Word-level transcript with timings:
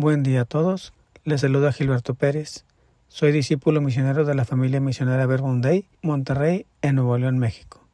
Buen 0.00 0.22
día 0.22 0.40
a 0.40 0.44
todos. 0.46 0.94
Les 1.24 1.42
saluda 1.42 1.74
Gilberto 1.74 2.14
Pérez. 2.14 2.64
Soy 3.08 3.32
discípulo 3.32 3.82
misionero 3.82 4.24
de 4.24 4.34
la 4.34 4.46
familia 4.46 4.80
misionera 4.80 5.26
Verbunday, 5.26 5.84
Monterrey, 6.00 6.64
en 6.80 6.94
Nuevo 6.94 7.18
León, 7.18 7.36
México. 7.36 7.86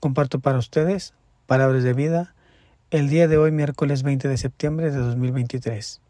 Comparto 0.00 0.38
para 0.38 0.56
ustedes 0.56 1.12
palabras 1.46 1.82
de 1.84 1.92
vida 1.92 2.34
el 2.90 3.10
día 3.10 3.28
de 3.28 3.36
hoy, 3.36 3.50
miércoles 3.50 4.02
20 4.02 4.28
de 4.28 4.38
septiembre 4.38 4.90
de 4.90 4.96
2023. 4.96 6.00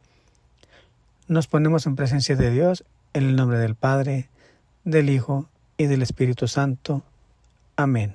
Nos 1.27 1.49
ponemos 1.49 1.87
en 1.87 1.97
presencia 1.97 2.37
de 2.37 2.53
Dios 2.53 2.85
en 3.13 3.25
el 3.25 3.35
nombre 3.35 3.59
del 3.59 3.75
Padre, 3.75 4.29
del 4.85 5.11
Hijo 5.11 5.49
y 5.77 5.87
del 5.87 6.03
Espíritu 6.03 6.47
Santo. 6.47 7.03
Amén. 7.75 8.15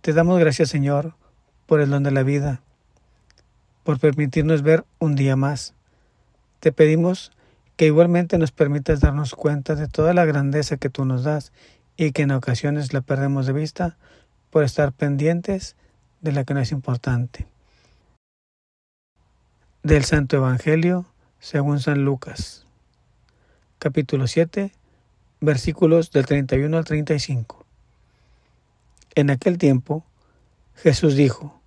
Te 0.00 0.12
damos 0.12 0.40
gracias, 0.40 0.68
Señor, 0.68 1.14
por 1.66 1.80
el 1.80 1.90
don 1.90 2.02
de 2.02 2.10
la 2.10 2.24
vida, 2.24 2.60
por 3.84 4.00
permitirnos 4.00 4.62
ver 4.62 4.84
un 4.98 5.14
día 5.14 5.36
más 5.36 5.75
te 6.60 6.72
pedimos 6.72 7.32
que 7.76 7.86
igualmente 7.86 8.38
nos 8.38 8.52
permitas 8.52 9.00
darnos 9.00 9.34
cuenta 9.34 9.74
de 9.74 9.88
toda 9.88 10.14
la 10.14 10.24
grandeza 10.24 10.76
que 10.76 10.90
tú 10.90 11.04
nos 11.04 11.24
das 11.24 11.52
y 11.96 12.12
que 12.12 12.22
en 12.22 12.30
ocasiones 12.30 12.92
la 12.92 13.00
perdemos 13.00 13.46
de 13.46 13.52
vista 13.52 13.96
por 14.50 14.64
estar 14.64 14.92
pendientes 14.92 15.76
de 16.20 16.32
la 16.32 16.44
que 16.44 16.54
no 16.54 16.60
es 16.60 16.72
importante. 16.72 17.46
Del 19.82 20.04
Santo 20.04 20.36
Evangelio 20.36 21.06
según 21.38 21.80
San 21.80 22.04
Lucas, 22.04 22.64
capítulo 23.78 24.26
7, 24.26 24.72
versículos 25.40 26.10
del 26.10 26.26
31 26.26 26.76
al 26.76 26.84
35. 26.84 27.64
En 29.14 29.30
aquel 29.30 29.58
tiempo, 29.58 30.04
Jesús 30.74 31.14
dijo, 31.14 31.60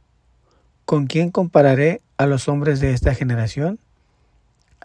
¿Con 0.85 1.05
quién 1.05 1.29
compararé 1.29 2.01
a 2.17 2.25
los 2.25 2.47
hombres 2.47 2.79
de 2.79 2.93
esta 2.93 3.13
generación? 3.13 3.79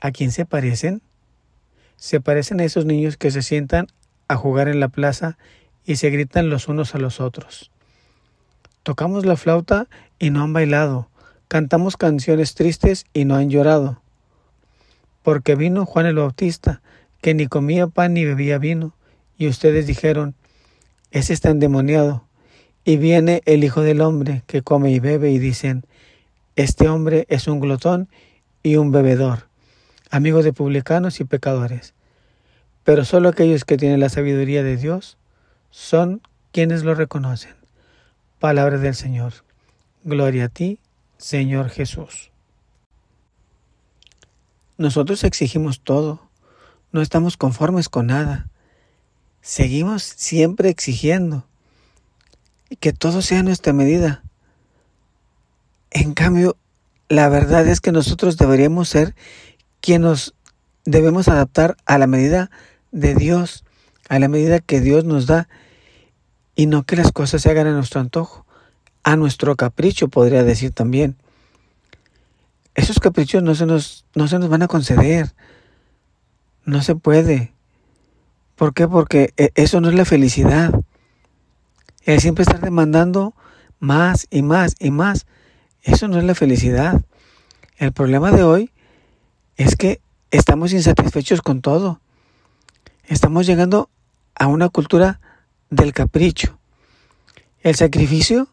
¿A 0.04 0.12
quién 0.12 0.32
se 0.32 0.44
parecen? 0.44 1.00
Se 1.96 2.20
parecen 2.20 2.60
a 2.60 2.64
esos 2.64 2.84
niños 2.84 3.16
que 3.16 3.30
se 3.30 3.40
sientan 3.40 3.86
a 4.28 4.36
jugar 4.36 4.68
en 4.68 4.78
la 4.78 4.88
plaza 4.88 5.38
y 5.86 5.96
se 5.96 6.10
gritan 6.10 6.50
los 6.50 6.68
unos 6.68 6.94
a 6.94 6.98
los 6.98 7.22
otros. 7.22 7.70
Tocamos 8.82 9.24
la 9.24 9.38
flauta 9.38 9.88
y 10.18 10.28
no 10.28 10.42
han 10.42 10.52
bailado, 10.52 11.08
cantamos 11.48 11.96
canciones 11.96 12.54
tristes 12.54 13.06
y 13.14 13.24
no 13.24 13.34
han 13.34 13.48
llorado. 13.48 14.02
Porque 15.22 15.54
vino 15.54 15.86
Juan 15.86 16.04
el 16.04 16.16
Bautista, 16.16 16.82
que 17.22 17.32
ni 17.32 17.46
comía 17.46 17.86
pan 17.86 18.12
ni 18.12 18.26
bebía 18.26 18.58
vino, 18.58 18.94
y 19.38 19.48
ustedes 19.48 19.86
dijeron, 19.86 20.34
ese 21.12 21.32
está 21.32 21.48
endemoniado. 21.48 22.26
Y 22.84 22.98
viene 22.98 23.40
el 23.46 23.64
Hijo 23.64 23.80
del 23.80 24.02
Hombre, 24.02 24.42
que 24.46 24.60
come 24.60 24.90
y 24.90 25.00
bebe, 25.00 25.30
y 25.30 25.38
dicen, 25.38 25.86
este 26.56 26.90
hombre 26.90 27.24
es 27.30 27.48
un 27.48 27.58
glotón 27.58 28.10
y 28.62 28.76
un 28.76 28.92
bebedor 28.92 29.53
amigos 30.14 30.44
de 30.44 30.52
publicanos 30.52 31.18
y 31.18 31.24
pecadores. 31.24 31.92
Pero 32.84 33.04
solo 33.04 33.28
aquellos 33.28 33.64
que 33.64 33.76
tienen 33.76 33.98
la 33.98 34.08
sabiduría 34.08 34.62
de 34.62 34.76
Dios 34.76 35.18
son 35.70 36.22
quienes 36.52 36.84
lo 36.84 36.94
reconocen. 36.94 37.54
Palabra 38.38 38.78
del 38.78 38.94
Señor. 38.94 39.32
Gloria 40.04 40.44
a 40.44 40.48
ti, 40.48 40.78
Señor 41.18 41.68
Jesús. 41.68 42.30
Nosotros 44.78 45.24
exigimos 45.24 45.80
todo, 45.80 46.28
no 46.92 47.02
estamos 47.02 47.36
conformes 47.36 47.88
con 47.88 48.06
nada. 48.06 48.48
Seguimos 49.40 50.04
siempre 50.04 50.68
exigiendo 50.68 51.44
que 52.78 52.92
todo 52.92 53.20
sea 53.20 53.42
nuestra 53.42 53.72
medida. 53.72 54.22
En 55.90 56.14
cambio, 56.14 56.56
la 57.08 57.28
verdad 57.28 57.66
es 57.66 57.80
que 57.80 57.90
nosotros 57.90 58.36
deberíamos 58.36 58.88
ser 58.88 59.14
que 59.84 59.98
nos 59.98 60.34
debemos 60.86 61.28
adaptar 61.28 61.76
a 61.84 61.98
la 61.98 62.06
medida 62.06 62.50
de 62.90 63.14
Dios, 63.14 63.66
a 64.08 64.18
la 64.18 64.28
medida 64.28 64.58
que 64.58 64.80
Dios 64.80 65.04
nos 65.04 65.26
da, 65.26 65.46
y 66.56 66.64
no 66.64 66.84
que 66.84 66.96
las 66.96 67.12
cosas 67.12 67.42
se 67.42 67.50
hagan 67.50 67.66
a 67.66 67.72
nuestro 67.72 68.00
antojo, 68.00 68.46
a 69.02 69.16
nuestro 69.16 69.56
capricho, 69.56 70.08
podría 70.08 70.42
decir 70.42 70.72
también. 70.72 71.16
Esos 72.74 72.98
caprichos 72.98 73.42
no 73.42 73.54
se 73.54 73.66
nos, 73.66 74.06
no 74.14 74.26
se 74.26 74.38
nos 74.38 74.48
van 74.48 74.62
a 74.62 74.68
conceder, 74.68 75.34
no 76.64 76.80
se 76.80 76.96
puede. 76.96 77.52
¿Por 78.56 78.72
qué? 78.72 78.88
Porque 78.88 79.34
e, 79.36 79.50
eso 79.54 79.82
no 79.82 79.90
es 79.90 79.94
la 79.94 80.06
felicidad. 80.06 80.72
El 82.04 82.22
siempre 82.22 82.44
estar 82.44 82.62
demandando 82.62 83.34
más 83.80 84.28
y 84.30 84.40
más 84.40 84.76
y 84.78 84.90
más, 84.90 85.26
eso 85.82 86.08
no 86.08 86.16
es 86.16 86.24
la 86.24 86.34
felicidad. 86.34 87.02
El 87.76 87.92
problema 87.92 88.30
de 88.30 88.44
hoy 88.44 88.70
es 89.56 89.76
que 89.76 90.00
estamos 90.30 90.72
insatisfechos 90.72 91.42
con 91.42 91.60
todo. 91.60 92.00
Estamos 93.06 93.46
llegando 93.46 93.90
a 94.34 94.46
una 94.46 94.68
cultura 94.68 95.20
del 95.70 95.92
capricho. 95.92 96.58
El 97.62 97.74
sacrificio 97.74 98.48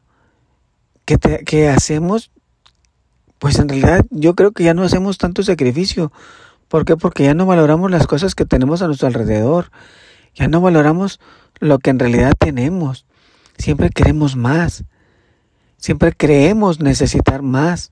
que, 1.06 1.18
que 1.18 1.70
hacemos, 1.70 2.32
pues 3.40 3.60
en 3.60 3.70
realidad 3.70 4.06
yo 4.10 4.36
creo 4.36 4.52
que 4.52 4.64
ya 4.64 4.74
no 4.74 4.84
hacemos 4.84 5.18
tanto 5.18 5.44
sacrificio. 5.44 6.12
¿Por 6.68 6.86
qué? 6.86 6.96
Porque 6.96 7.24
ya 7.24 7.34
no 7.34 7.46
valoramos 7.46 7.92
las 7.92 8.08
cosas 8.08 8.36
que 8.36 8.46
tenemos 8.46 8.82
a 8.82 8.88
nuestro 8.88 9.08
alrededor. 9.08 9.72
Ya 10.36 10.48
no 10.48 10.62
valoramos 10.62 11.20
lo 11.60 11.80
que 11.80 11.90
en 11.90 12.00
realidad 12.00 12.34
tenemos. 12.38 13.06
Siempre 13.58 13.90
queremos 13.90 14.36
más. 14.36 14.86
Siempre 15.78 16.14
creemos 16.14 16.80
necesitar 16.80 17.42
más. 17.42 17.92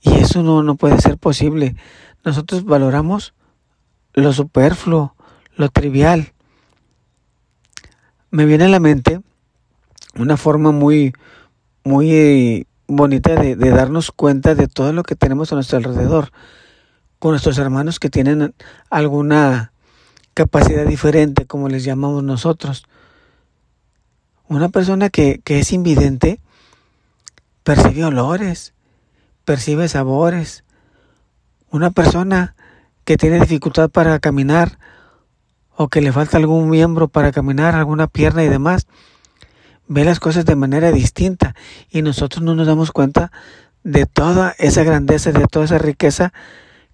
Y 0.00 0.14
eso 0.14 0.42
no, 0.42 0.62
no 0.62 0.76
puede 0.76 1.00
ser 1.00 1.18
posible. 1.18 1.76
Nosotros 2.24 2.64
valoramos 2.64 3.34
lo 4.14 4.32
superfluo, 4.32 5.14
lo 5.56 5.68
trivial. 5.68 6.32
Me 8.30 8.44
viene 8.44 8.64
a 8.64 8.68
la 8.68 8.80
mente 8.80 9.20
una 10.16 10.36
forma 10.36 10.72
muy, 10.72 11.12
muy 11.84 12.66
bonita 12.86 13.34
de, 13.34 13.56
de, 13.56 13.70
darnos 13.70 14.10
cuenta 14.10 14.54
de 14.54 14.68
todo 14.68 14.92
lo 14.92 15.02
que 15.02 15.16
tenemos 15.16 15.52
a 15.52 15.56
nuestro 15.56 15.78
alrededor, 15.78 16.32
con 17.18 17.32
nuestros 17.32 17.58
hermanos 17.58 17.98
que 17.98 18.10
tienen 18.10 18.54
alguna 18.90 19.72
capacidad 20.34 20.86
diferente, 20.86 21.46
como 21.46 21.68
les 21.68 21.84
llamamos 21.84 22.22
nosotros. 22.22 22.84
Una 24.48 24.68
persona 24.68 25.10
que, 25.10 25.40
que 25.42 25.58
es 25.58 25.72
invidente 25.72 26.40
percibe 27.64 28.04
olores, 28.04 28.74
percibe 29.46 29.88
sabores. 29.88 30.64
Una 31.70 31.90
persona 31.90 32.56
que 33.04 33.16
tiene 33.16 33.40
dificultad 33.40 33.88
para 33.88 34.18
caminar 34.18 34.78
o 35.76 35.88
que 35.88 36.02
le 36.02 36.12
falta 36.12 36.36
algún 36.36 36.68
miembro 36.68 37.08
para 37.08 37.32
caminar, 37.32 37.74
alguna 37.74 38.08
pierna 38.08 38.42
y 38.42 38.48
demás, 38.48 38.86
ve 39.86 40.04
las 40.04 40.20
cosas 40.20 40.44
de 40.44 40.56
manera 40.56 40.90
distinta 40.90 41.54
y 41.88 42.02
nosotros 42.02 42.42
no 42.42 42.54
nos 42.54 42.66
damos 42.66 42.90
cuenta 42.90 43.30
de 43.84 44.04
toda 44.04 44.54
esa 44.58 44.82
grandeza, 44.82 45.30
de 45.30 45.46
toda 45.46 45.64
esa 45.64 45.78
riqueza 45.78 46.32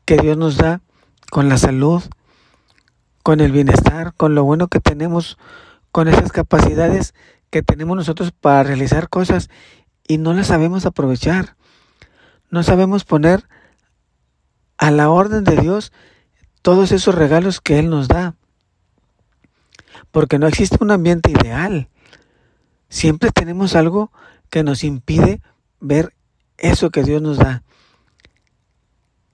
que 0.05 0.19
Dios 0.19 0.37
nos 0.37 0.59
da 0.59 0.83
con 1.31 1.49
la 1.49 1.57
salud, 1.57 2.03
con 3.23 3.41
el 3.41 3.51
bienestar, 3.51 4.13
con 4.15 4.35
lo 4.35 4.45
bueno 4.45 4.69
que 4.69 4.81
tenemos, 4.81 5.39
con 5.91 6.07
esas 6.07 6.33
capacidades 6.33 7.15
que 7.49 7.63
tenemos 7.63 7.97
nosotros 7.97 8.31
para 8.33 8.63
realizar 8.63 9.09
cosas 9.09 9.49
y 10.07 10.19
no 10.19 10.35
las 10.35 10.49
sabemos 10.49 10.85
aprovechar 10.85 11.57
no 12.53 12.63
sabemos 12.63 13.05
poner 13.05 13.49
a 14.77 14.91
la 14.91 15.09
orden 15.09 15.43
de 15.43 15.57
Dios 15.57 15.91
todos 16.61 16.93
esos 16.93 17.15
regalos 17.15 17.63
que 17.63 17.79
Él 17.79 17.89
nos 17.89 18.09
da. 18.09 18.35
Porque 20.11 20.39
no 20.39 20.47
existe 20.47 20.77
un 20.81 20.91
ambiente 20.91 21.31
ideal. 21.31 21.89
Siempre 22.91 23.31
tenemos 23.31 23.75
algo 23.75 24.13
que 24.51 24.63
nos 24.63 24.85
impide 24.85 25.41
ver 25.81 26.15
eso 26.59 26.91
que 26.91 27.03
Dios 27.03 27.23
nos 27.23 27.39
da. 27.39 27.63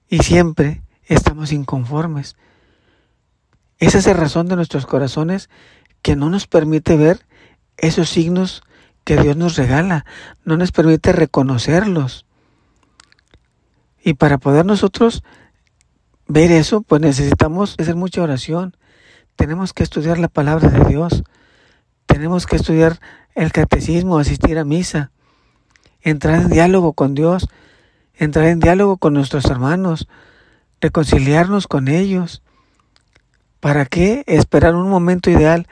Y 0.07 0.19
siempre 0.19 0.81
estamos 1.03 1.51
inconformes. 1.51 2.37
Esa 3.79 3.97
es 3.97 4.07
la 4.07 4.13
razón 4.13 4.47
de 4.47 4.55
nuestros 4.55 4.85
corazones 4.85 5.49
que 6.01 6.15
no 6.15 6.29
nos 6.29 6.47
permite 6.47 6.95
ver 6.95 7.25
esos 7.75 8.09
signos 8.09 8.63
que 9.03 9.17
Dios 9.17 9.35
nos 9.35 9.57
regala, 9.57 10.05
no 10.45 10.55
nos 10.55 10.71
permite 10.71 11.11
reconocerlos. 11.11 12.25
Y 14.03 14.13
para 14.13 14.37
poder 14.37 14.65
nosotros 14.65 15.23
ver 16.27 16.51
eso, 16.51 16.81
pues 16.81 17.01
necesitamos 17.01 17.75
hacer 17.79 17.95
mucha 17.95 18.21
oración. 18.21 18.75
Tenemos 19.35 19.73
que 19.73 19.83
estudiar 19.83 20.17
la 20.17 20.27
palabra 20.27 20.69
de 20.69 20.85
Dios. 20.85 21.23
Tenemos 22.05 22.45
que 22.45 22.55
estudiar 22.55 22.99
el 23.35 23.51
catecismo, 23.51 24.19
asistir 24.19 24.57
a 24.57 24.65
misa, 24.65 25.11
entrar 26.01 26.41
en 26.41 26.49
diálogo 26.49 26.93
con 26.93 27.15
Dios, 27.15 27.47
entrar 28.15 28.45
en 28.45 28.59
diálogo 28.59 28.97
con 28.97 29.13
nuestros 29.13 29.45
hermanos, 29.45 30.07
reconciliarnos 30.81 31.67
con 31.67 31.87
ellos. 31.87 32.41
¿Para 33.59 33.85
qué 33.85 34.23
esperar 34.27 34.75
un 34.75 34.89
momento 34.89 35.29
ideal? 35.29 35.67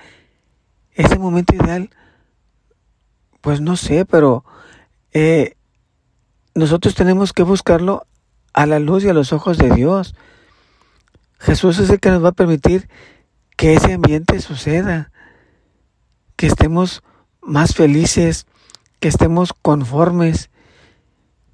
Ese 0.94 1.20
momento 1.20 1.56
ideal, 1.56 1.90
pues 3.42 3.62
no 3.62 3.78
sé, 3.78 4.06
pero 4.06 4.44
eh, 5.14 5.56
nosotros 6.56 6.96
tenemos 6.96 7.34
que 7.34 7.44
buscarlo 7.44 8.08
a 8.58 8.66
la 8.66 8.80
luz 8.80 9.04
y 9.04 9.10
a 9.10 9.14
los 9.14 9.34
ojos 9.34 9.60
de 9.60 9.70
Dios. 9.70 10.16
Jesús 11.38 11.78
es 11.78 11.92
el 11.92 12.00
que 12.00 12.10
nos 12.10 12.26
va 12.26 12.30
a 12.30 12.32
permitir 12.32 12.90
que 13.56 13.76
ese 13.76 13.94
ambiente 13.94 14.42
suceda, 14.42 15.12
que 16.36 16.48
estemos 16.48 17.04
más 17.40 17.76
felices, 17.76 18.48
que 19.00 19.10
estemos 19.10 19.54
conformes. 19.54 20.50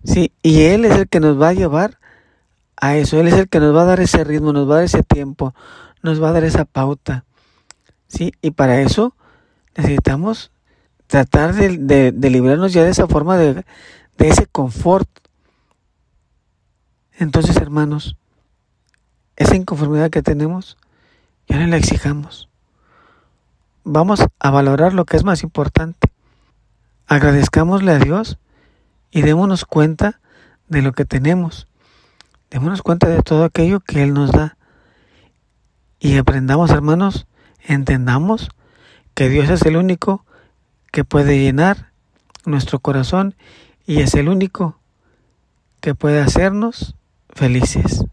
Sí, 0.05 0.31
y 0.41 0.61
Él 0.61 0.85
es 0.85 0.95
el 0.95 1.09
que 1.09 1.19
nos 1.19 1.39
va 1.39 1.50
a 1.50 1.53
llevar 1.53 2.00
a 2.77 2.95
eso. 2.95 3.19
Él 3.19 3.27
es 3.27 3.33
el 3.33 3.50
que 3.50 3.59
nos 3.59 3.75
va 3.75 3.81
a 3.81 3.85
dar 3.85 4.00
ese 4.00 4.23
ritmo, 4.23 4.53
nos 4.53 4.69
va 4.69 4.75
a 4.75 4.77
dar 4.77 4.85
ese 4.85 5.03
tiempo, 5.03 5.53
nos 6.03 6.23
va 6.23 6.29
a 6.29 6.33
dar 6.33 6.45
esa 6.45 6.63
pauta. 6.63 7.25
Sí, 8.07 8.31
y 8.41 8.51
para 8.51 8.79
eso 8.79 9.13
necesitamos 9.75 10.53
tratar 11.07 11.53
de, 11.53 12.13
de, 12.13 12.29
librarnos 12.29 12.71
ya 12.71 12.85
de 12.85 12.91
esa 12.91 13.07
forma 13.07 13.38
de, 13.38 13.65
de 14.17 14.29
ese 14.29 14.47
confort. 14.47 15.09
Entonces, 17.18 17.57
hermanos, 17.57 18.18
esa 19.36 19.56
inconformidad 19.56 20.10
que 20.10 20.21
tenemos, 20.21 20.77
ya 21.48 21.57
no 21.57 21.68
la 21.68 21.77
exijamos. 21.77 22.50
Vamos 23.83 24.25
a 24.39 24.50
valorar 24.50 24.94
lo 24.94 25.06
que 25.06 25.18
es 25.18 25.24
más 25.24 25.44
importante. 25.44 26.10
Agradezcámosle 27.07 27.92
a 27.92 28.00
Dios 28.00 28.38
y 29.12 29.21
démonos 29.21 29.65
cuenta 29.65 30.19
de 30.68 30.81
lo 30.81 30.94
que 30.94 31.06
tenemos. 31.06 31.68
Démonos 32.50 32.81
cuenta 32.81 33.10
de 33.10 33.21
todo 33.21 33.44
aquello 33.44 33.80
que 33.80 34.04
Él 34.04 34.13
nos 34.13 34.31
da. 34.31 34.57
Y 36.00 36.18
aprendamos, 36.18 36.71
hermanos, 36.71 37.27
entendamos 37.62 38.50
que 39.13 39.30
Dios 39.30 39.50
es 39.50 39.62
el 39.63 39.77
único 39.77 40.25
que 40.92 41.04
puede 41.04 41.39
llenar 41.39 41.92
nuestro 42.45 42.80
corazón 42.80 43.36
y 43.86 44.01
es 44.01 44.13
el 44.15 44.30
único 44.30 44.80
que 45.81 45.95
puede 45.95 46.21
hacernos 46.21 46.95
felices. 47.35 48.06